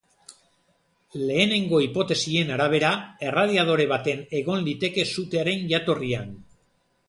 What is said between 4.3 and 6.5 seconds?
egon liteke sutearen jatorrian.